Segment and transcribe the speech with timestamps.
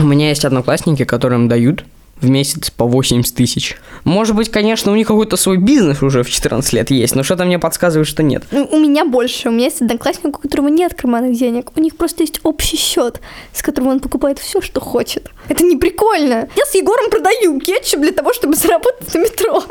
[0.00, 1.84] У меня есть одноклассники, которым дают
[2.20, 3.76] в месяц по 80 тысяч.
[4.04, 7.44] Может быть, конечно, у них какой-то свой бизнес уже в 14 лет есть, но что-то
[7.44, 8.44] мне подсказывает, что нет.
[8.50, 9.48] Ну, у меня больше.
[9.48, 11.70] У меня есть одноклассник, у которого нет карманных денег.
[11.76, 13.20] У них просто есть общий счет,
[13.52, 15.30] с которым он покупает все, что хочет.
[15.48, 16.48] Это не прикольно.
[16.56, 19.64] Я с Егором продаю кетчуп для того, чтобы заработать на метро.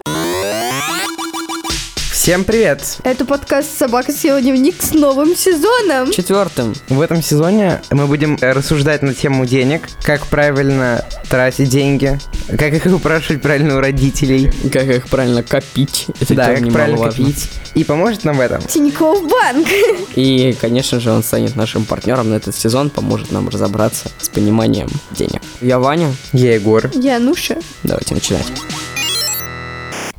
[2.17, 2.97] Всем привет!
[3.03, 6.11] Это подкаст «Собака съела дневник» с новым сезоном.
[6.11, 6.73] Четвертым.
[6.89, 12.87] В этом сезоне мы будем рассуждать на тему денег, как правильно тратить деньги, как их
[12.87, 14.51] упрашивать правильно у родителей.
[14.73, 16.07] Как их правильно копить.
[16.19, 17.25] Это да, как правильно немаловажно.
[17.25, 17.49] копить.
[17.75, 18.63] И поможет нам в этом.
[18.63, 19.67] Тинькофф банк.
[20.15, 24.89] И, конечно же, он станет нашим партнером на этот сезон, поможет нам разобраться с пониманием
[25.11, 25.43] денег.
[25.61, 26.11] Я Ваня.
[26.33, 26.89] Я Егор.
[26.95, 27.57] Я Нуша.
[27.83, 28.47] Давайте начинать.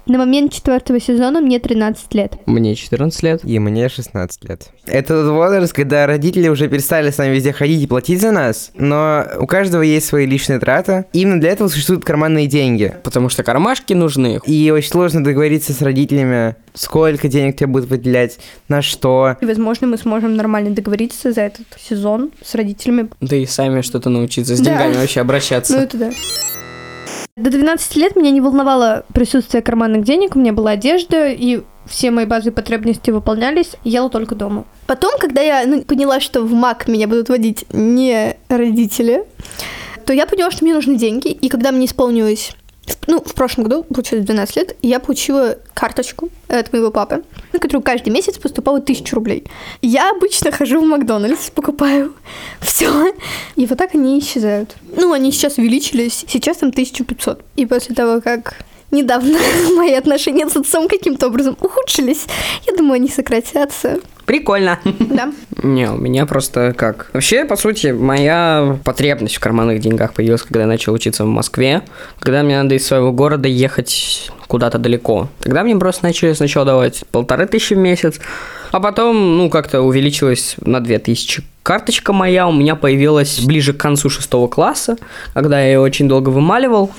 [0.09, 2.33] На момент четвертого сезона мне 13 лет.
[2.47, 3.41] Мне 14 лет.
[3.45, 4.69] И мне 16 лет.
[4.87, 8.71] Это тот возраст, когда родители уже перестали с нами везде ходить и платить за нас,
[8.75, 11.05] но у каждого есть свои личные траты.
[11.12, 12.95] Именно для этого существуют карманные деньги.
[13.05, 14.41] Потому что кармашки нужны.
[14.47, 19.37] И очень сложно договориться с родителями, сколько денег тебе будут выделять, на что.
[19.43, 23.11] И, возможно, мы сможем нормально договориться за этот сезон с родителями.
[23.20, 24.70] Да и сами что-то научиться с Да.
[24.70, 25.75] деньгами вообще обращаться.
[25.77, 26.11] Ну, это да.
[27.39, 32.11] До 12 лет меня не волновало присутствие карманных денег, у меня была одежда, и все
[32.11, 34.64] мои базовые потребности выполнялись, ела только дома.
[34.89, 39.25] Потом, когда я ну, поняла, что в МАК меня будут водить не родители,
[40.05, 42.56] то я поняла, что мне нужны деньги, и когда мне исполнилось
[43.06, 47.83] ну, в прошлом году, получилось 12 лет, я получила карточку от моего папы, на которую
[47.83, 49.44] каждый месяц поступало тысячу рублей.
[49.83, 52.14] Я обычно хожу в Макдональдс, покупаю
[52.61, 53.12] все,
[53.56, 54.77] и вот так они исчезают.
[54.97, 57.42] Ну, они сейчас увеличились, сейчас там 1500.
[57.56, 58.56] И после того, как
[58.91, 59.39] недавно
[59.77, 62.27] мои отношения с отцом каким-то образом ухудшились,
[62.67, 64.00] я думаю, они сократятся.
[64.28, 64.78] Прикольно.
[64.84, 65.33] Да.
[65.62, 67.09] Не, у меня просто как.
[67.14, 71.81] Вообще, по сути, моя потребность в карманных деньгах появилась, когда я начал учиться в Москве,
[72.20, 75.28] когда мне надо из своего города ехать куда-то далеко.
[75.41, 78.20] Тогда мне просто начали сначала давать полторы тысячи в месяц,
[78.71, 81.43] а потом, ну, как-то увеличилось на две тысячи.
[81.62, 84.97] Карточка моя у меня появилась ближе к концу шестого класса,
[85.34, 86.91] когда я ее очень долго вымаливал.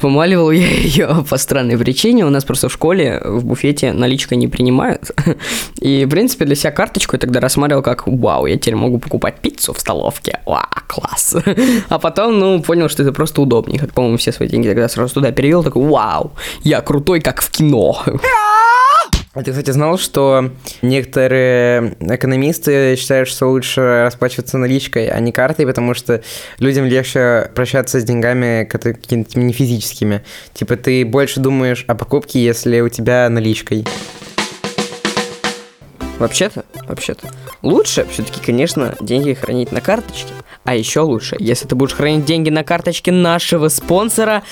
[0.00, 2.26] Вымаливал я ее по странной причине.
[2.26, 5.10] У нас просто в школе в буфете наличка не принимают.
[5.80, 9.40] И, в принципе, для себя карточку я тогда рассматривал как «Вау, я теперь могу покупать
[9.40, 10.40] пиццу в столовке.
[10.46, 11.36] Вау, класс!»
[11.88, 13.78] А потом, ну, понял, что это просто удобнее.
[13.78, 15.62] Как, по-моему, все свои деньги тогда сразу туда перевел.
[15.62, 16.32] Такой «Вау,
[16.62, 18.02] я крутой, как в кино!»
[19.32, 20.50] А ты, кстати, знал, что
[20.82, 26.20] некоторые экономисты считают, что лучше расплачиваться наличкой, а не картой, потому что
[26.58, 30.22] людям легче прощаться с деньгами какими-то не физическими.
[30.52, 33.86] Типа ты больше думаешь о покупке, если у тебя наличкой.
[36.20, 37.30] Вообще-то, вообще-то,
[37.62, 40.34] лучше все-таки, конечно, деньги хранить на карточке.
[40.64, 44.42] А еще лучше, если ты будешь хранить деньги на карточке нашего спонсора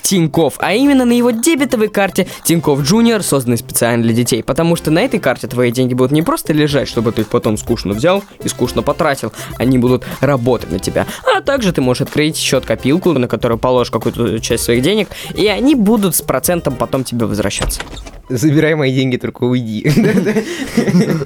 [0.00, 4.42] Тиньков, а именно на его дебетовой карте Тиньков Junior, созданной специально для детей.
[4.42, 7.58] Потому что на этой карте твои деньги будут не просто лежать, чтобы ты их потом
[7.58, 11.06] скучно взял и скучно потратил, они будут работать на тебя.
[11.24, 15.74] А также ты можешь открыть счет-копилку, на которую положишь какую-то часть своих денег, и они
[15.74, 17.82] будут с процентом потом тебе возвращаться.
[18.30, 19.90] Забирай мои деньги, только уйди.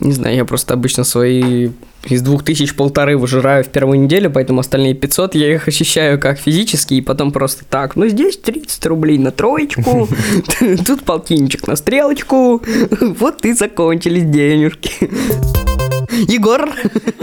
[0.00, 1.70] Не знаю, я просто обычно свои
[2.04, 6.38] из двух тысяч полторы выжираю в первую неделю, поэтому остальные 500 я их ощущаю как
[6.38, 10.08] физически, и потом просто так, ну здесь 30 рублей на троечку,
[10.86, 12.62] тут полтинничек на стрелочку,
[13.00, 15.10] вот и закончились денежки.
[16.14, 16.70] Егор!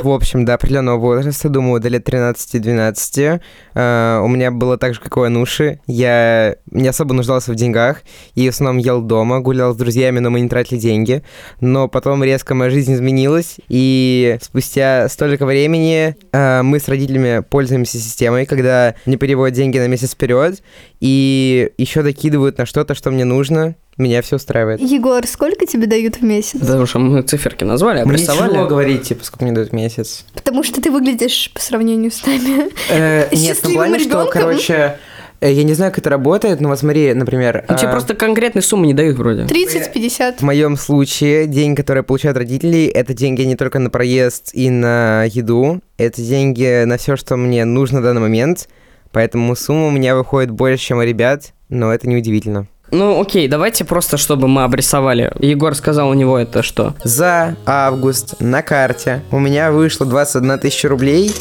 [0.03, 3.41] В общем, до определенного возраста, думаю, до лет 13-12,
[3.74, 5.79] э, у меня было так же, как у Ануши.
[5.88, 8.01] Я не особо нуждался в деньгах
[8.35, 11.24] и в основном ел дома, гулял с друзьями, но мы не тратили деньги.
[11.62, 17.97] Но потом резко моя жизнь изменилась, и спустя столько времени э, мы с родителями пользуемся
[17.97, 20.62] системой, когда мне переводят деньги на месяц вперед
[21.00, 23.75] и еще докидывают на что-то, что мне нужно.
[24.01, 24.81] Меня все устраивает.
[24.81, 26.59] Егор, сколько тебе дают в месяц?
[26.59, 28.67] Потому что мы циферки назвали, Мне тяжело обрисовали.
[28.67, 30.25] говорить, типа, сколько мне дают в месяц.
[30.34, 32.72] Потому что ты выглядишь по сравнению с нами.
[32.89, 34.98] Э, Нет, в том плане, что, короче,
[35.39, 38.15] э, я не знаю, как это работает, но вот смотри, например, Ну, тебе а, просто
[38.15, 39.44] конкретной суммы не дают вроде.
[39.44, 40.38] 30-50.
[40.39, 45.25] в моем случае деньги, которые получают родители, это деньги не только на проезд и на
[45.25, 48.68] еду, это деньги на все, что мне нужно в данный момент,
[49.12, 52.68] поэтому сумма у меня выходит больше, чем у ребят, но это неудивительно.
[52.91, 55.31] Ну, окей, давайте просто, чтобы мы обрисовали.
[55.39, 56.93] Егор сказал, у него это что?
[57.03, 61.33] За август на карте у меня вышло 21 тысяча рублей,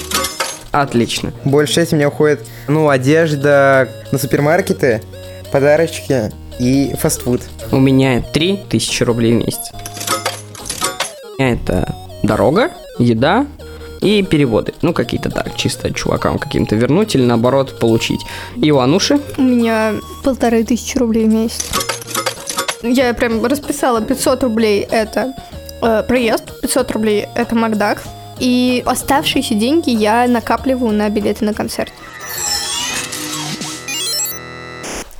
[0.70, 1.32] Отлично.
[1.44, 5.02] больше часть у меня уходит, ну, одежда на супермаркеты,
[5.50, 6.30] подарочки
[6.60, 7.40] и фастфуд.
[7.72, 9.72] У меня 3000 рублей в месяц.
[11.38, 11.92] Это
[12.22, 13.46] дорога, еда,
[14.00, 14.72] И переводы.
[14.82, 18.20] Ну, какие-то так, чисто чувакам каким-то вернуть или наоборот получить.
[18.56, 19.20] Ивануши.
[19.36, 19.94] У меня
[20.24, 21.70] полторы тысячи рублей в месяц.
[22.82, 25.34] Я прям расписала 500 рублей это
[25.82, 28.02] э, проезд, 500 рублей это Макдак.
[28.38, 31.92] И оставшиеся деньги я накапливаю на билеты на концерт.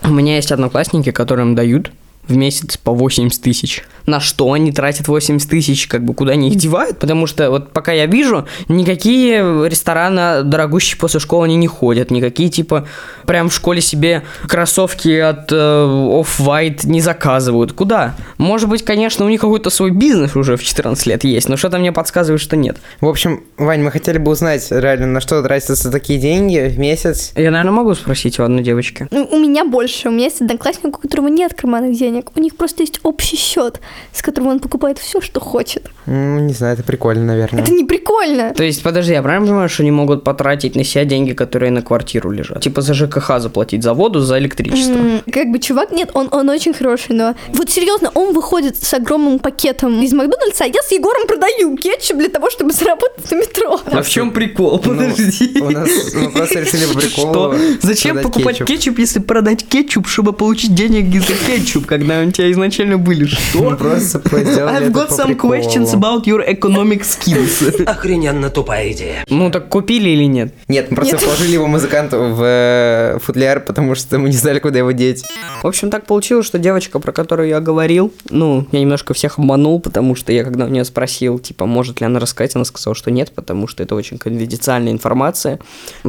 [0.02, 1.92] У меня есть одноклассники, которым дают
[2.30, 3.84] в месяц по 80 тысяч.
[4.06, 6.98] На что они тратят 80 тысяч, как бы куда они их девают?
[6.98, 12.48] Потому что вот пока я вижу, никакие рестораны дорогущие после школы они не ходят, никакие
[12.48, 12.86] типа
[13.26, 17.72] прям в школе себе кроссовки от э, Off-White не заказывают.
[17.72, 18.14] Куда?
[18.38, 21.78] Может быть, конечно, у них какой-то свой бизнес уже в 14 лет есть, но что-то
[21.78, 22.78] мне подсказывает, что нет.
[23.00, 27.32] В общем, Вань, мы хотели бы узнать реально, на что тратятся такие деньги в месяц.
[27.36, 29.08] Я, наверное, могу спросить у одной девочки.
[29.10, 30.08] Ну, у меня больше.
[30.08, 32.19] У меня есть одноклассник, у которого нет карманных денег.
[32.34, 33.80] У них просто есть общий счет,
[34.12, 35.90] с которым он покупает все, что хочет.
[36.06, 37.62] М, Не знаю, это прикольно, наверное.
[37.62, 38.52] Это не прикольно.
[38.54, 41.82] То есть, подожди, я правильно понимаю, что они могут потратить на себя деньги, которые на
[41.82, 42.60] квартиру лежат?
[42.62, 44.98] Типа за ЖКХ заплатить, за воду, за электричество.
[44.98, 48.92] М, Как бы чувак, нет, он, он очень хороший, но вот серьезно, он выходит с
[48.94, 53.36] огромным пакетом из Макдональдса, а я с Егором продаю кетчуп для того, чтобы заработать на
[53.36, 53.80] метро.
[53.86, 54.80] А в чем прикол?
[54.84, 55.60] Ну, Подожди.
[55.60, 57.56] у нас мы просто решили по приколу Что?
[57.82, 58.66] Зачем покупать кетчуп.
[58.68, 58.98] кетчуп.
[58.98, 63.22] если продать кетчуп, чтобы получить деньги за кетчуп, когда у тебя изначально были?
[63.22, 63.76] Мы Что?
[63.76, 67.82] просто сделали I've got some questions about your economic skills.
[67.86, 69.24] Охрененно тупая идея.
[69.28, 70.54] Ну так купили или нет?
[70.68, 74.78] Нет, мы просто положили его музыканту в э, футляр, потому что мы не знали, куда
[74.78, 75.24] его деть.
[75.62, 79.80] В общем, так получилось, что девочка, про которую я говорил, ну, я немножко всех обманул,
[79.80, 83.10] потому что я когда у нее спросил, типа, может ли она рассказать, она сказала, что
[83.10, 85.58] нет, потому что это очень конфиденциальная информация.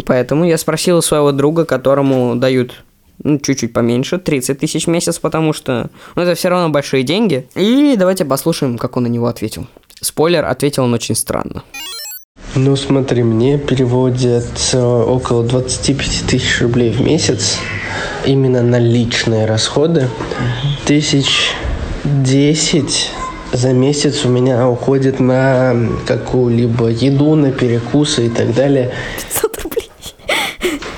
[0.05, 2.83] Поэтому я спросил у своего друга, которому дают
[3.23, 7.47] ну, чуть-чуть поменьше, 30 тысяч в месяц, потому что ну, это все равно большие деньги.
[7.55, 9.67] И давайте послушаем, как он на него ответил.
[10.01, 11.63] Спойлер, ответил он очень странно.
[12.55, 17.59] Ну смотри, мне переводят около 25 тысяч рублей в месяц
[18.25, 20.09] именно на личные расходы.
[20.85, 21.53] Тысяч
[22.03, 23.11] десять
[23.53, 25.75] за месяц у меня уходит на
[26.07, 28.91] какую-либо еду, на перекусы и так далее.
[29.29, 29.91] 500 рублей.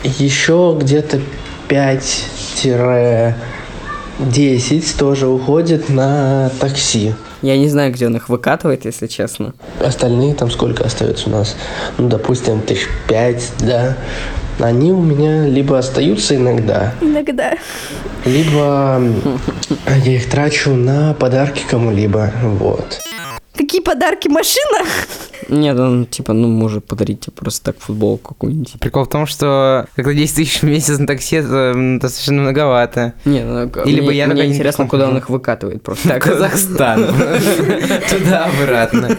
[0.04, 1.22] Еще где-то
[1.70, 3.34] 5-10
[4.98, 7.14] тоже уходит на такси.
[7.42, 9.54] Я не знаю, где он их выкатывает, если честно.
[9.82, 11.56] Остальные там сколько остается у нас?
[11.98, 13.98] Ну, допустим, тысяч пять, да.
[14.60, 17.54] Они у меня либо остаются иногда, Иногда.
[18.24, 19.02] либо
[20.06, 22.32] я их трачу на подарки кому-либо.
[22.44, 23.00] Вот.
[23.56, 24.28] Какие подарки?
[24.28, 24.86] Машина?
[25.50, 28.80] Нет, он типа, ну, может подарить тебе просто так футболку какую-нибудь.
[28.80, 33.14] Прикол в том, что когда 10 тысяч в месяц на такси, это достаточно многовато.
[33.26, 36.10] Не, ну, Или мне, бы я мне интересно, куда он их выкатывает просто.
[36.10, 37.06] Так, Казахстан.
[38.10, 39.18] Туда обратно.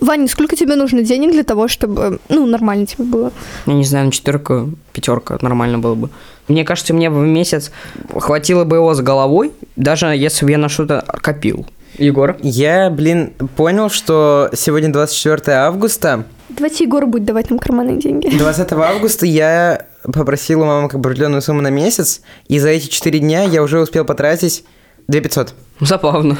[0.00, 3.32] Ваня, сколько тебе нужно денег для того, чтобы, ну, нормально тебе было?
[3.66, 6.10] Я не знаю, на четверку, пятерка нормально было бы.
[6.48, 7.70] Мне кажется, мне бы в месяц
[8.14, 11.66] хватило бы его с головой, даже если бы я на что-то копил.
[11.96, 12.36] Егор?
[12.42, 16.24] Я, блин, понял, что сегодня 24 августа.
[16.48, 18.36] Давайте Егор будет давать нам карманные деньги.
[18.36, 23.44] 20 августа я попросил у мамы определенную сумму на месяц, и за эти 4 дня
[23.44, 24.64] я уже успел потратить
[25.08, 25.54] 2500.
[25.80, 26.38] Забавно.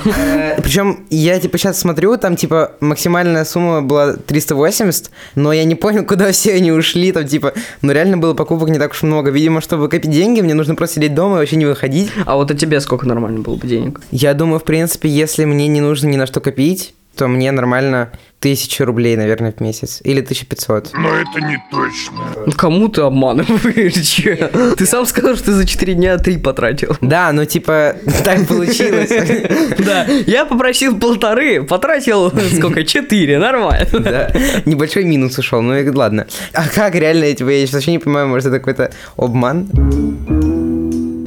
[0.62, 6.05] Причем я типа сейчас смотрю, там типа максимальная сумма была 380, но я не понял,
[6.05, 9.31] куда все они ушли, там типа, ну реально было покупок не так уж много.
[9.31, 12.10] Видимо, чтобы копить деньги, мне нужно просто сидеть дома и вообще не выходить.
[12.27, 14.00] А вот у тебя сколько нормально было бы денег?
[14.10, 18.12] Я думаю, в принципе, если мне не нужно ни на что копить, то мне нормально
[18.44, 20.01] 1000 рублей, наверное, в месяц.
[20.05, 20.91] Или 1500.
[20.93, 24.77] Ну, Кому ты обманываешь?
[24.77, 26.96] Ты сам сказал, что ты за 4 дня 3 потратил.
[27.01, 29.10] Да, ну типа, так получилось.
[29.84, 32.84] Да, я попросил полторы, потратил сколько?
[32.84, 33.86] 4, нормально.
[33.93, 34.31] Да,
[34.65, 36.27] небольшой минус ушел, ну и ладно.
[36.53, 39.69] А как реально, типа, я вообще не понимаю, может, это какой-то обман?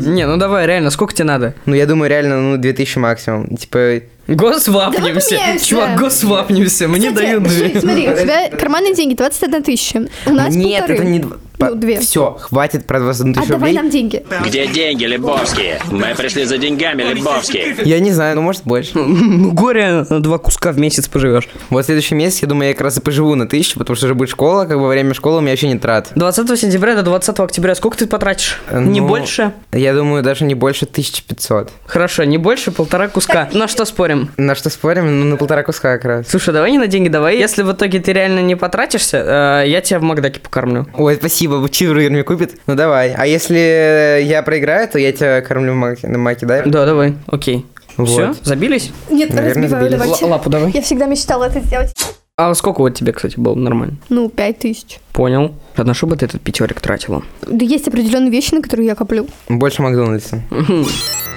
[0.08, 1.54] Не, ну давай, реально, сколько тебе надо?
[1.66, 3.58] Ну, я думаю, реально, ну, 2000 максимум.
[3.58, 5.30] Типа, Госвапнемся.
[5.30, 5.66] поменяемся.
[5.66, 6.88] Чувак, госвапнемся.
[6.88, 7.80] Мне дают две.
[7.80, 10.08] Смотри, у тебя карманные деньги 21 тысяча.
[10.26, 10.96] У нас Нет, полторы.
[11.00, 11.20] это не...
[11.20, 12.00] дв- Ну, две.
[12.00, 13.76] Все, хватит про 21 А тысяч давай рублей.
[13.82, 14.24] нам деньги.
[14.46, 15.80] Где деньги, Лебовские?
[15.90, 17.76] Мы пришли за деньгами, Лебовские.
[17.84, 18.92] Я не знаю, ну, может, больше.
[18.96, 21.48] Ну, горе на два куска в месяц поживешь.
[21.70, 24.14] Вот следующий месяц, я думаю, я как раз и поживу на тысячу, потому что уже
[24.16, 26.10] будет школа, как бы во время школы у меня вообще нет трат.
[26.16, 28.60] 20 сентября до 20 октября сколько ты потратишь?
[28.72, 29.54] Не Ну, больше?
[29.72, 31.72] Я думаю, даже не больше 1500.
[31.86, 33.50] Хорошо, не больше, полтора куска.
[33.54, 34.17] На что спорим?
[34.38, 35.20] На что спорим?
[35.20, 36.28] Ну, на полтора куска как раз.
[36.28, 37.38] Слушай, давай не на деньги, давай.
[37.38, 40.88] Если в итоге ты реально не потратишься, э, я тебя в Макдаке покормлю.
[40.96, 42.58] Ой, спасибо, чизбургер мне купит.
[42.68, 43.14] Ну, давай.
[43.14, 46.64] А если я проиграю, то я тебя кормлю в маке, на маке, да?
[46.66, 47.66] Да, давай, окей.
[48.06, 48.38] Все, Вот.
[48.44, 48.92] забились?
[49.10, 50.26] Нет, Наверное, разбиваю, давайте.
[50.26, 50.72] Л- лапу давай.
[50.72, 51.94] Я всегда мечтала это сделать.
[52.40, 53.96] А сколько вот тебе, кстати, было нормально?
[54.10, 55.00] Ну, пять тысяч.
[55.12, 55.56] Понял.
[55.76, 57.24] А на что бы ты этот пятерик тратила?
[57.42, 59.26] Да есть определенные вещи, на которые я коплю.
[59.50, 60.44] Больше Макдональдса.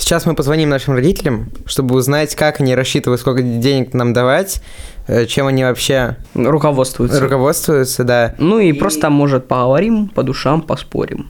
[0.00, 4.62] Сейчас мы позвоним нашим родителям, чтобы узнать, как они рассчитывают, сколько денег нам давать,
[5.06, 7.20] э, чем они вообще Руководствуются.
[7.20, 8.34] руководствуются, да.
[8.38, 11.28] Ну и просто, может, поговорим, по душам поспорим.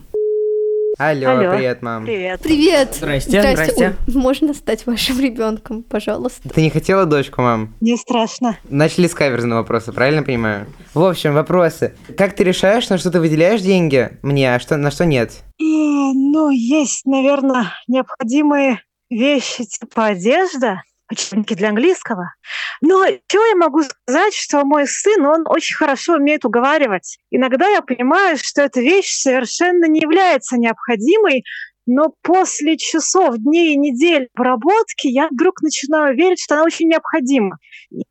[1.03, 1.55] Алло, Алло.
[1.55, 2.05] привет, мам.
[2.05, 2.41] Привет.
[2.43, 2.93] Привет.
[2.93, 3.95] Здрасте, здрасте.
[4.07, 6.47] Ой, можно стать вашим ребенком, пожалуйста?
[6.47, 7.73] Ты не хотела дочку, мам?
[7.81, 8.55] Не страшно.
[8.69, 10.67] Начали с каверзного вопроса, правильно понимаю?
[10.93, 11.95] В общем, вопросы.
[12.15, 15.31] Как ты решаешь, на что ты выделяешь деньги мне, а что, на что нет?
[15.59, 22.33] А, Ну, есть, наверное, необходимые вещи типа одежда, учебники для английского.
[22.81, 27.17] Но чего я могу сказать, что мой сын, он очень хорошо умеет уговаривать.
[27.29, 31.43] Иногда я понимаю, что эта вещь совершенно не является необходимой,
[31.87, 37.57] но после часов, дней и недель обработки я вдруг начинаю верить, что она очень необходима.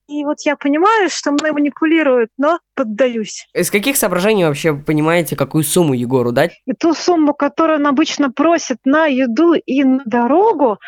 [0.09, 3.47] И вот я понимаю, что мной манипулируют, но поддаюсь.
[3.54, 6.61] Из каких соображений вообще понимаете, какую сумму Егору дать?
[6.66, 10.78] И ту сумму, которую он обычно просит на еду и на дорогу,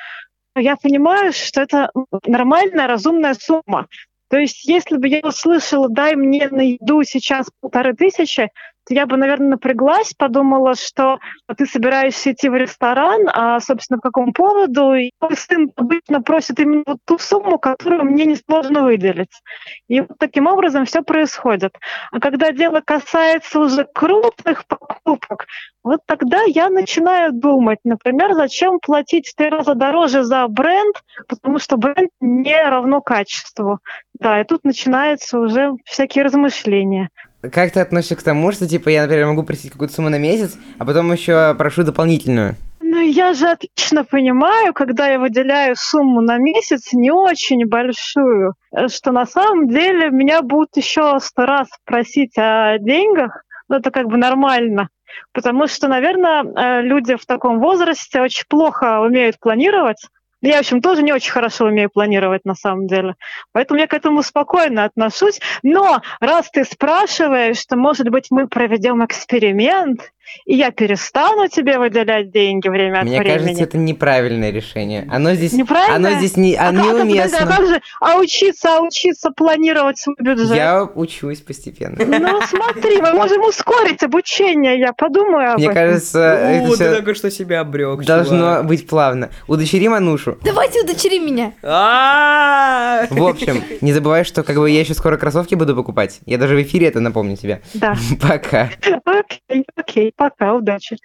[0.57, 1.91] я понимаю, что это
[2.27, 3.89] нормальная, разумная сумма.
[4.29, 8.51] То есть, если бы я услышала, дай мне на еду сейчас полторы тысячи,
[8.89, 11.19] я бы, наверное, напряглась, подумала, что
[11.57, 14.95] ты собираешься идти в ресторан, а, собственно, по какому поводу.
[14.95, 19.41] И мой сын обычно просит именно вот ту сумму, которую мне несложно выделить.
[19.89, 21.77] И вот таким образом все происходит.
[22.11, 25.47] А когда дело касается уже крупных покупок,
[25.85, 30.97] вот тогда я начинаю думать, например, зачем платить в три раза дороже за бренд,
[31.29, 33.81] потому что бренд не равно качеству.
[34.15, 37.11] Да, и тут начинаются уже всякие размышления.
[37.51, 40.57] Как ты относишься к тому, что, типа, я, например, могу просить какую-то сумму на месяц,
[40.79, 42.55] а потом еще прошу дополнительную?
[42.81, 48.55] Ну, я же отлично понимаю, когда я выделяю сумму на месяц не очень большую,
[48.89, 54.07] что на самом деле меня будут еще сто раз просить о деньгах, ну, это как
[54.07, 54.89] бы нормально.
[55.33, 60.07] Потому что, наверное, э, люди в таком возрасте очень плохо умеют планировать.
[60.43, 63.15] Я, в общем, тоже не очень хорошо умею планировать на самом деле.
[63.53, 65.41] Поэтому я к этому спокойно отношусь.
[65.63, 70.13] Но раз ты спрашиваешь, что, может быть, мы проведем эксперимент,
[70.47, 73.39] и я перестану тебе выделять деньги время от Мне времени.
[73.47, 75.07] кажется, это неправильное решение.
[75.11, 76.09] Оно здесь, Неправильно?
[76.09, 77.39] оно здесь не, А а, как, а, неуместно.
[77.43, 80.55] а как же, а учиться, а учиться планировать свой бюджет?
[80.55, 81.97] Я учусь постепенно.
[82.05, 85.75] Ну смотри, мы можем ускорить обучение, я подумаю об Мне этом.
[85.75, 88.03] кажется, это всё только что себя обрек.
[88.05, 89.31] должно быть плавно.
[89.49, 90.32] Удочери Манушу.
[90.45, 91.53] Давайте удочери меня.
[91.63, 96.21] В общем, не забывай, что как бы я еще скоро кроссовки буду покупать.
[96.27, 97.63] Я даже в эфире это напомню тебе.
[97.75, 97.97] Да.
[98.21, 98.71] Пока.
[99.05, 100.97] Окей, окей, пока, удачи.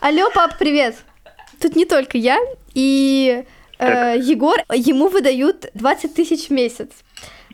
[0.00, 0.96] Алло, пап, привет.
[1.60, 2.38] Тут не только я
[2.74, 3.44] и
[3.78, 6.90] э, Егор, ему выдают 20 тысяч в месяц.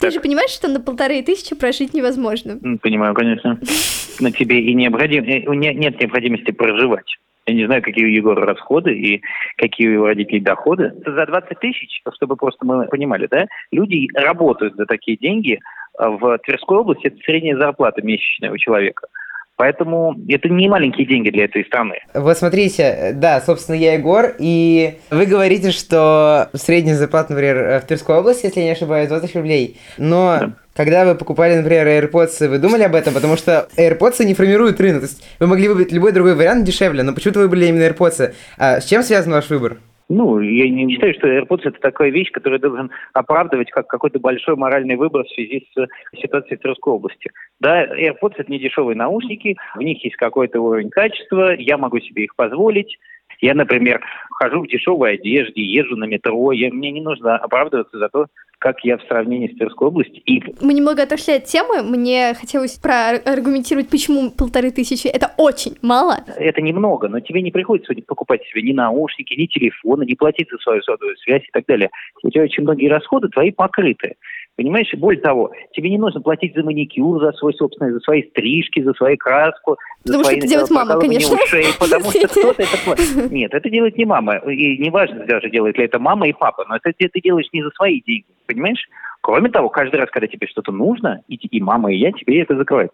[0.01, 2.59] Ты же понимаешь, что на полторы тысячи прожить невозможно.
[2.83, 3.61] Понимаю, конечно.
[4.21, 7.07] Но тебе и необходим, э, нет необходимости проживать.
[7.47, 9.23] Я не знаю, какие у Егора расходы и
[9.57, 10.93] какие у его родителей доходы.
[11.05, 15.59] За 20 тысяч, чтобы просто мы понимали, да, люди работают за такие деньги.
[15.99, 19.09] А В Тверской области это средняя зарплата месячная у человека.
[19.57, 21.97] Поэтому это не маленькие деньги для этой страны.
[22.15, 28.17] Вот смотрите, да, собственно, я Егор, и вы говорите, что средняя зарплата, например, в Тверской
[28.19, 29.79] области, если я не ошибаюсь, 20 тысяч рублей.
[29.99, 30.53] Но Да.
[30.75, 33.15] когда вы покупали, например, AirPods, вы думали об этом?
[33.15, 35.03] Потому что AirPods не формируют рынок.
[35.03, 38.33] То есть вы могли выбрать любой другой вариант дешевле, но почему-то выбрали именно AirPods.
[38.59, 39.77] А с чем связан ваш выбор?
[40.15, 44.57] Ну, я не считаю, что AirPods это такая вещь, которая должен оправдывать как какой-то большой
[44.57, 47.31] моральный выбор в связи с ситуацией в Тверской области.
[47.61, 52.25] Да, AirPods это не дешевые наушники, в них есть какой-то уровень качества, я могу себе
[52.25, 52.99] их позволить.
[53.41, 54.03] Я, например,
[54.43, 58.27] хожу в дешевой одежде, езжу на метро, я, мне не нужно оправдываться за то,
[58.59, 60.21] как я в сравнении с Тверской областью.
[60.25, 61.83] И Мы немного отошли от темы.
[61.83, 66.19] Мне хотелось проаргументировать, почему полторы тысячи это очень мало.
[66.37, 70.59] это немного, но тебе не приходится покупать себе ни наушники, ни телефоны, не платить за
[70.59, 71.91] свою сотовую связь и так далее.
[72.23, 74.15] У тебя очень многие расходы твои покрыты.
[74.57, 78.83] Понимаешь, более того, тебе не нужно платить за маникюр, за свой собственный, за свои стрижки,
[78.83, 81.35] за свою краску, за Потому что свои это делает мама, конечно.
[81.37, 83.33] ушей, потому что кто-то это платит.
[83.33, 84.37] Нет, это делает не мама.
[84.51, 87.71] И неважно даже, делает ли это мама и папа, но это ты делаешь не за
[87.71, 88.87] свои деньги, понимаешь?
[89.23, 92.57] Кроме того, каждый раз, когда тебе что-то нужно, и, и мама, и я, тебе это
[92.57, 92.93] закрывают.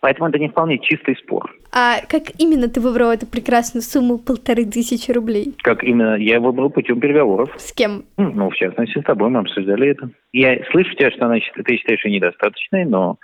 [0.00, 1.52] Поэтому это не вполне чистый спор.
[1.72, 5.54] А как именно ты выбрал эту прекрасную сумму полторы тысячи рублей?
[5.62, 7.50] Как именно я выбрал путем переговоров.
[7.56, 8.04] С кем?
[8.16, 10.10] М, Ну, в частности, с тобой мы обсуждали это.
[10.32, 13.18] Я слышу тебя, что она, счит- ты считаешь ее недостаточной, но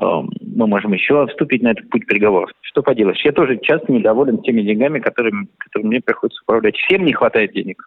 [0.00, 2.50] э, мы можем еще вступить на этот путь переговоров.
[2.62, 3.20] Что поделаешь?
[3.24, 6.76] Я тоже часто недоволен теми деньгами, которыми, которыми мне приходится управлять.
[6.76, 7.82] Всем не хватает денег.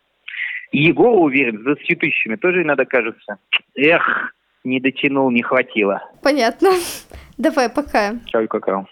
[0.74, 3.38] Егор уверен, с 20 тысячами тоже иногда кажется.
[3.76, 6.02] Эх, не дотянул, не хватило.
[6.22, 6.72] Понятно.
[7.38, 8.16] Давай, пока.
[8.28, 8.86] Чай, какао.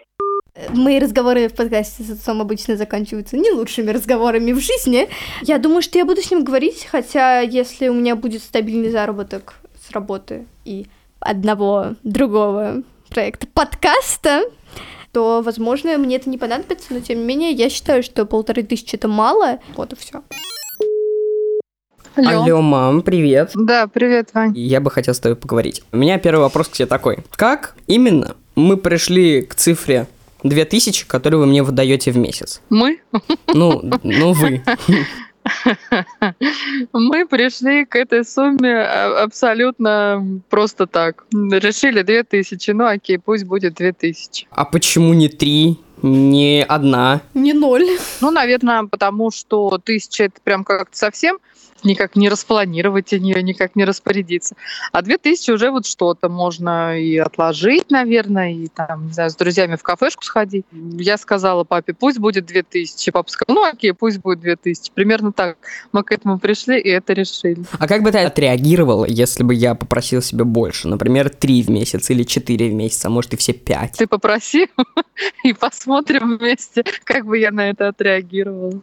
[0.69, 5.07] Мои разговоры в подкасте с отцом обычно заканчиваются не лучшими разговорами в жизни.
[5.41, 9.55] Я думаю, что я буду с ним говорить, хотя если у меня будет стабильный заработок
[9.81, 10.87] с работы и
[11.19, 14.43] одного другого проекта подкаста,
[15.13, 18.95] то, возможно, мне это не понадобится, но тем не менее, я считаю, что полторы тысячи
[18.95, 19.59] это мало.
[19.75, 20.23] Вот и все.
[22.15, 22.43] Алло.
[22.43, 23.51] Алло, мам, привет.
[23.55, 24.57] Да, привет, Вань.
[24.57, 25.83] Я бы хотел с тобой поговорить.
[25.91, 27.19] У меня первый вопрос к тебе такой.
[27.35, 30.07] Как именно мы пришли к цифре
[30.43, 32.61] 2000, которые вы мне выдаете в месяц?
[32.69, 32.99] Мы?
[33.53, 34.63] Ну, ну вы.
[36.93, 41.25] Мы пришли к этой сумме а, абсолютно просто так.
[41.31, 44.47] Решили 2000, ну окей, пусть будет 2000.
[44.51, 45.79] А почему не 3?
[46.01, 47.21] Не одна.
[47.33, 47.85] Не ноль.
[48.21, 51.39] Ну, наверное, потому что тысяча это прям как-то совсем
[51.83, 54.55] никак не распланировать о нее, никак не распорядиться.
[54.91, 59.35] А две тысячи уже вот что-то можно и отложить, наверное, и там, не знаю, с
[59.35, 60.65] друзьями в кафешку сходить.
[60.71, 63.11] Я сказала папе, пусть будет две тысячи.
[63.11, 64.91] Папа сказал, ну окей, пусть будет две тысячи.
[64.93, 65.57] Примерно так
[65.91, 67.63] мы к этому пришли и это решили.
[67.77, 70.87] А как бы ты отреагировала, если бы я попросил себе больше?
[70.87, 73.93] Например, три в месяц или четыре в месяц, а может и все пять?
[73.97, 74.69] Ты попроси
[75.43, 78.81] и посмотрим вместе, как бы я на это отреагировала.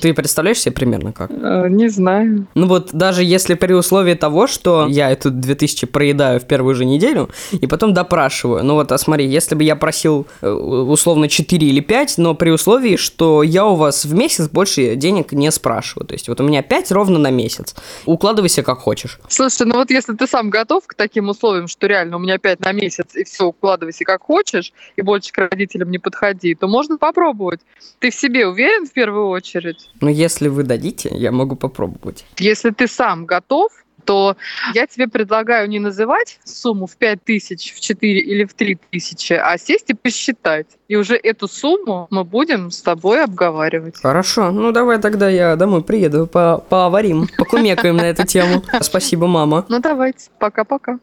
[0.00, 1.30] Ты представляешь себе примерно как?
[1.30, 2.33] Э, не знаю.
[2.54, 6.84] Ну вот даже если при условии того, что я эту 2000 проедаю в первую же
[6.84, 8.64] неделю, и потом допрашиваю.
[8.64, 12.50] Ну вот, а смотри, если бы я просил э, условно 4 или 5, но при
[12.50, 16.06] условии, что я у вас в месяц больше денег не спрашиваю.
[16.06, 17.74] То есть вот у меня 5 ровно на месяц.
[18.06, 19.18] Укладывайся как хочешь.
[19.28, 22.60] Слушай, ну вот если ты сам готов к таким условиям, что реально у меня 5
[22.60, 26.98] на месяц, и все, укладывайся как хочешь, и больше к родителям не подходи, то можно
[26.98, 27.60] попробовать.
[27.98, 29.90] Ты в себе уверен в первую очередь?
[30.00, 32.23] Ну если вы дадите, я могу попробовать.
[32.38, 33.70] Если ты сам готов,
[34.04, 34.36] то
[34.74, 39.32] я тебе предлагаю не называть сумму в 5 тысяч, в 4 или в 3 тысячи,
[39.32, 40.66] а сесть и посчитать.
[40.88, 44.00] И уже эту сумму мы будем с тобой обговаривать.
[44.00, 48.62] Хорошо, ну давай тогда я домой приеду, по поговорим, покумекаем на эту тему.
[48.80, 49.64] Спасибо, мама.
[49.68, 50.98] Ну давайте, пока-пока.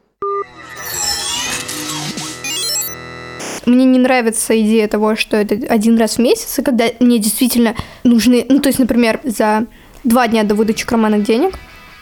[3.64, 7.76] Мне не нравится идея того, что это один раз в месяц, и когда мне действительно
[8.02, 9.66] нужны, ну то есть, например, за
[10.04, 11.54] два дня до выдачи карманных денег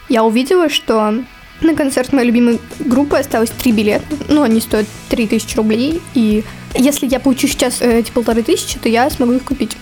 [0.09, 1.23] я увидела, что
[1.61, 4.05] на концерт моей любимой группы осталось три билета.
[4.27, 6.01] Ну, они стоят 3000 рублей.
[6.15, 6.43] И
[6.75, 9.77] если я получу сейчас э, эти полторы тысячи, то я смогу их купить.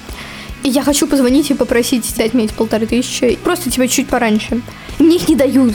[0.64, 3.38] И я хочу позвонить и попросить дать мне эти полторы тысячи.
[3.44, 4.62] Просто тебя чуть пораньше.
[5.00, 5.74] Мне их не дают.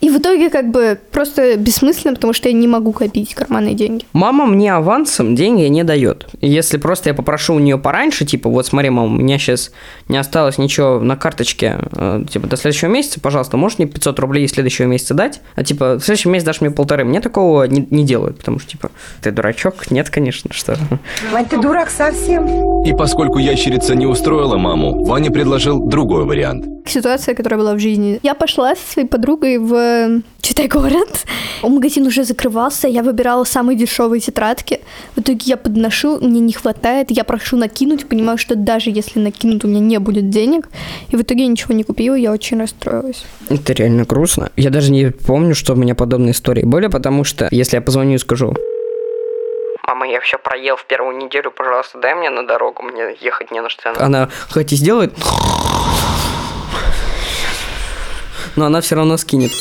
[0.00, 4.04] И в итоге как бы просто бессмысленно, потому что я не могу копить карманные деньги.
[4.12, 6.26] Мама мне авансом деньги не дает.
[6.40, 9.72] Если просто я попрошу у нее пораньше, типа, вот смотри, мама, у меня сейчас
[10.08, 14.46] не осталось ничего на карточке, э, типа, до следующего месяца, пожалуйста, можешь мне 500 рублей
[14.46, 15.40] следующего месяца дать?
[15.56, 17.04] А типа, в следующем месяце дашь мне полторы.
[17.04, 19.90] Мне такого не, не делают, потому что, типа, ты дурачок?
[19.90, 20.76] Нет, конечно, что.
[21.32, 22.84] Вань, ты дурак совсем.
[22.84, 26.66] И поскольку ящерица не устроила маму, Ваня предложил другой вариант.
[26.86, 28.18] Ситуация, которая была в жизни.
[28.22, 29.87] Я пошла со своей подругой в
[30.40, 31.24] читай город.
[31.62, 34.80] Магазин уже закрывался, я выбирала самые дешевые тетрадки.
[35.14, 39.64] В итоге я подношу, мне не хватает, я прошу накинуть, понимаю, что даже если накинут,
[39.64, 40.68] у меня не будет денег.
[41.10, 43.24] И в итоге я ничего не купила, я очень расстроилась.
[43.48, 44.50] Это реально грустно.
[44.56, 48.14] Я даже не помню, что у меня подобные истории были, потому что если я позвоню
[48.14, 48.54] и скажу,
[49.86, 53.60] Мама, я все проел в первую неделю, пожалуйста, дай мне на дорогу, мне ехать не
[53.62, 53.94] на что.
[53.98, 55.14] Она хоть и сделает,
[58.54, 59.52] но она все равно скинет.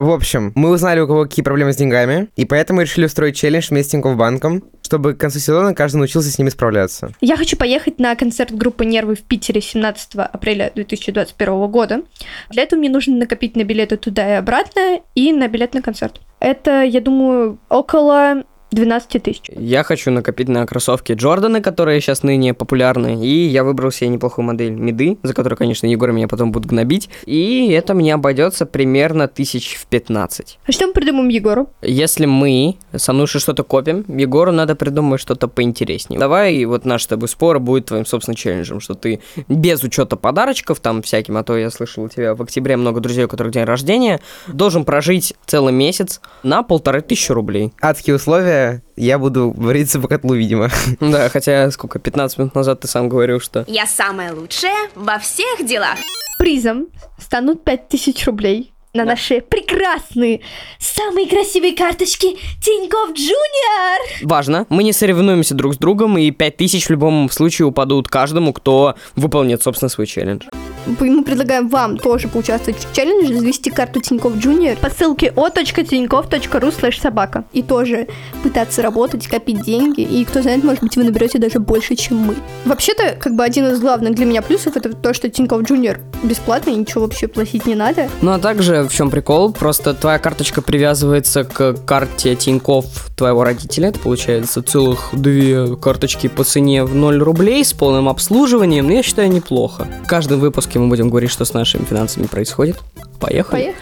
[0.00, 3.66] В общем, мы узнали, у кого какие проблемы с деньгами, и поэтому решили устроить челлендж
[3.68, 7.12] вместе с Тинькофф банком, чтобы к концу сезона каждый научился с ними справляться.
[7.20, 12.02] Я хочу поехать на концерт группы «Нервы» в Питере 17 апреля 2021 года.
[12.48, 16.22] Для этого мне нужно накопить на билеты туда и обратно, и на билет на концерт.
[16.38, 19.42] Это, я думаю, около 12 тысяч.
[19.48, 24.46] Я хочу накопить на кроссовки Джорданы, которые сейчас ныне популярны, и я выбрал себе неплохую
[24.46, 29.26] модель Миды, за которую, конечно, Егор меня потом будет гнобить, и это мне обойдется примерно
[29.26, 30.58] тысяч в 15.
[30.66, 31.70] А что мы придумаем Егору?
[31.82, 36.20] Если мы с Анушей что-то копим, Егору надо придумать что-то поинтереснее.
[36.20, 40.80] Давай, вот наш с тобой спор будет твоим, собственно, челленджем, что ты без учета подарочков
[40.80, 43.64] там всяким, а то я слышал у тебя в октябре много друзей, у которых день
[43.64, 47.72] рождения, должен прожить целый месяц на полторы тысячи рублей.
[47.80, 48.59] Адские условия
[48.96, 50.68] я буду вариться по котлу, видимо.
[51.00, 53.64] Да, хотя сколько, 15 минут назад ты сам говорил, что...
[53.66, 55.96] Я самая лучшая во всех делах.
[56.38, 56.86] Призом
[57.18, 58.72] станут 5000 рублей.
[58.92, 60.40] На наши прекрасные,
[60.78, 64.00] самые красивые карточки Тинькофф Джуниор.
[64.22, 68.96] Важно, мы не соревнуемся друг с другом, и 5000 в любом случае упадут каждому, кто
[69.14, 70.46] выполнит, собственно, свой челлендж.
[70.86, 77.00] Мы предлагаем вам тоже поучаствовать в челлендже, завести карту Тинькофф Junior по ссылке o.tinkoff.ru слэш
[77.00, 77.44] собака.
[77.52, 78.08] И тоже
[78.42, 82.34] пытаться работать, копить деньги, и кто знает, может быть, вы наберете даже больше, чем мы.
[82.64, 86.74] Вообще-то, как бы один из главных для меня плюсов это то, что Тинькофф Junior бесплатный,
[86.74, 88.08] ничего вообще платить не надо.
[88.22, 89.52] Ну а также в чем прикол?
[89.52, 93.88] Просто твоя карточка привязывается к карте Тинькофф твоего родителя.
[93.88, 98.86] Это получается целых две карточки по цене в 0 рублей с полным обслуживанием.
[98.86, 99.86] Ну, я считаю, неплохо.
[100.04, 102.78] В каждом выпуске мы будем говорить, что с нашими финансами происходит.
[103.18, 103.50] Поехали.
[103.50, 103.76] Поехали.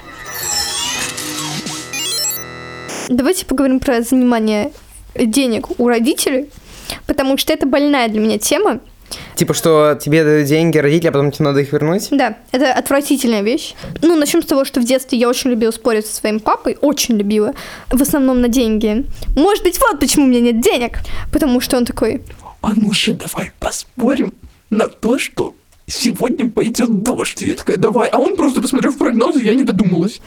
[3.08, 4.70] Давайте поговорим про занимание
[5.14, 6.50] денег у родителей,
[7.06, 8.80] потому что это больная для меня тема.
[9.38, 12.08] Типа, что тебе дают деньги родители, а потом тебе надо их вернуть?
[12.10, 13.74] Да, это отвратительная вещь.
[14.02, 17.16] Ну, начнем с того, что в детстве я очень любила спорить со своим папой, очень
[17.16, 17.54] любила,
[17.88, 19.06] в основном на деньги.
[19.36, 20.98] Может быть, вот почему у меня нет денег,
[21.32, 22.20] потому что он такой,
[22.62, 24.34] Ануша, давай поспорим
[24.70, 25.54] на то, что
[25.88, 27.42] сегодня пойдет дождь.
[27.42, 28.08] Я такая, давай.
[28.10, 30.20] А он просто посмотрел в прогноз, и я не додумалась.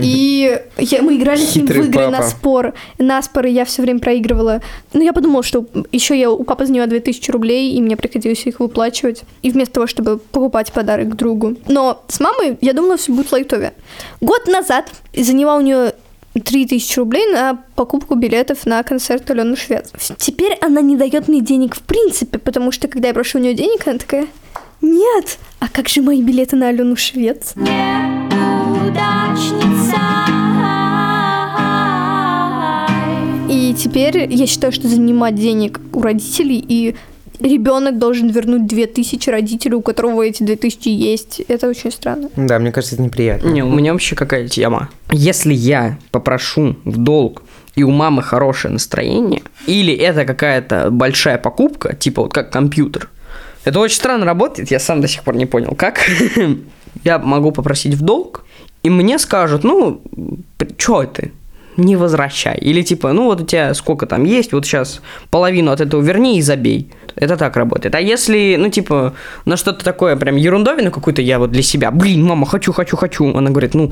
[0.00, 2.28] И я, мы играли с ним в игры на папа.
[2.28, 2.74] спор.
[2.98, 4.60] На споры я все время проигрывала.
[4.92, 8.60] Ну, я подумала, что еще я у папы заняла 2000 рублей, и мне приходилось их
[8.60, 9.22] выплачивать.
[9.42, 11.56] И вместо того, чтобы покупать подарок другу.
[11.68, 13.72] Но с мамой я думала, все будет лайтове.
[14.20, 15.94] Год назад заняла у нее
[16.34, 19.90] 3000 рублей на покупку билетов на концерт Алены Швец.
[20.18, 23.54] Теперь она не дает мне денег в принципе, потому что когда я прошу у нее
[23.54, 24.26] денег, она такая,
[24.80, 27.54] нет, а как же мои билеты на Алену Швец?
[33.48, 36.94] И теперь я считаю, что занимать денег у родителей и
[37.40, 41.40] ребенок должен вернуть 2000 родителю, у которого эти 2000 есть.
[41.48, 42.30] Это очень странно.
[42.36, 43.48] Да, мне кажется, это неприятно.
[43.48, 44.90] Не, у меня вообще какая тема.
[45.10, 47.42] Если я попрошу в долг,
[47.74, 53.08] и у мамы хорошее настроение, или это какая-то большая покупка, типа вот как компьютер,
[53.68, 56.00] это очень странно работает, я сам до сих пор не понял, как.
[57.04, 58.44] Я могу попросить в долг,
[58.82, 60.00] и мне скажут, ну,
[60.78, 61.32] что ты,
[61.78, 62.58] не возвращай.
[62.58, 65.00] Или типа, ну вот у тебя сколько там есть, вот сейчас
[65.30, 66.90] половину от этого верни и забей.
[67.14, 67.94] Это так работает.
[67.94, 72.24] А если, ну, типа, на что-то такое прям ерундовину какую-то я вот для себя, блин,
[72.24, 73.34] мама, хочу, хочу, хочу.
[73.36, 73.90] Она говорит, ну,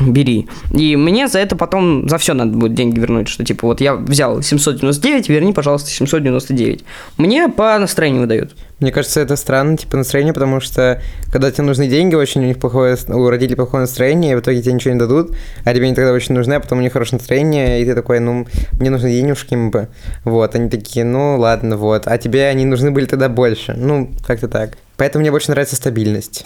[0.00, 0.48] бери.
[0.72, 3.94] И мне за это потом, за все надо будет деньги вернуть, что типа, вот я
[3.94, 6.84] взял 799, верни, пожалуйста, 799.
[7.18, 8.54] Мне по настроению выдают.
[8.80, 12.58] Мне кажется, это странно, типа, настроение, потому что, когда тебе нужны деньги, очень у них
[12.58, 15.94] плохое, у родителей плохое настроение, и в итоге тебе ничего не дадут, а тебе они
[15.94, 19.10] тогда очень нужны, а потом у них хорошее настроение, и ты такой, ну, мне нужны
[19.10, 19.88] денежки, МБ.
[20.24, 22.06] Вот, они такие, ну, ладно, вот.
[22.06, 23.74] А тебе они нужны были тогда больше.
[23.74, 24.76] Ну, как-то так.
[24.96, 26.44] Поэтому мне больше нравится стабильность.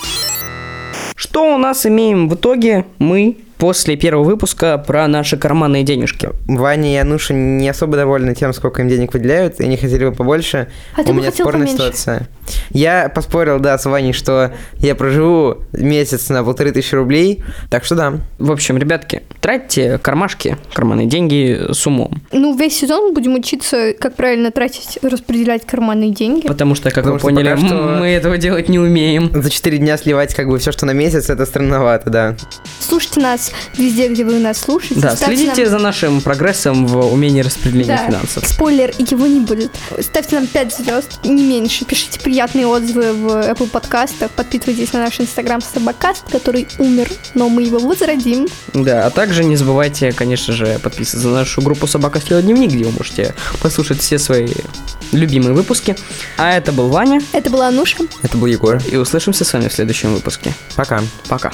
[1.15, 6.31] Что у нас имеем в итоге мы после первого выпуска про наши карманные денежки?
[6.47, 10.13] Ваня и Ануша не особо довольны тем, сколько им денег выделяют, и они хотели бы
[10.13, 10.69] побольше.
[10.97, 11.77] А ты У бы меня хотел спорная поменьше.
[11.83, 12.29] ситуация.
[12.71, 17.95] Я поспорил, да, с Ваней, что я проживу месяц на полторы тысячи рублей, так что
[17.95, 18.15] да.
[18.39, 22.23] В общем, ребятки, тратьте кармашки, карманные деньги с умом.
[22.33, 26.47] Ну, весь сезон будем учиться, как правильно тратить, распределять карманные деньги.
[26.47, 29.31] Потому что, как Потому вы что поняли, что- мы этого делать не умеем.
[29.43, 32.37] За 4 дня сливать как бы все, что на месяц, это странновато, да.
[32.81, 35.01] Слушайте нас везде, где вы нас слушаете.
[35.01, 38.07] Да, Ставьте следите нам- за нашим прогрессом в умении распределения Да.
[38.07, 38.47] финансов.
[38.47, 39.71] Спойлер, его не будет.
[40.01, 41.85] Ставьте нам 5 звезд, не меньше.
[41.85, 44.31] Пишите приятные отзывы в Apple подкастах.
[44.33, 48.47] Подписывайтесь на наш инстаграм Собакаст, который умер, но мы его возродим.
[48.75, 52.85] Да, а также не забывайте, конечно же, подписываться на нашу группу «Собака съела дневник», где
[52.85, 54.49] вы можете послушать все свои
[55.13, 55.97] любимые выпуски.
[56.37, 57.99] А это был Ваня, Это была Ануша.
[58.23, 58.81] Это был Егор.
[58.91, 60.53] и услышимся с вами в следующем выпуске.
[60.77, 61.03] Пока.
[61.29, 61.51] Пока.